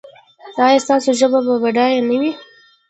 ایا 0.65 0.79
ستاسو 0.85 1.09
ژبه 1.19 1.39
به 1.45 1.55
بډایه 1.63 2.01
نه 2.09 2.15
وي؟ 2.21 2.31